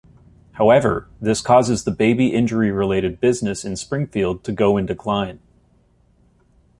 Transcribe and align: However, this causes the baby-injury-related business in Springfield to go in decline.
However, 0.53 1.07
this 1.21 1.41
causes 1.41 1.83
the 1.83 1.91
baby-injury-related 1.91 3.19
business 3.19 3.63
in 3.63 3.75
Springfield 3.75 4.43
to 4.45 4.51
go 4.51 4.75
in 4.75 4.87
decline. 4.87 5.39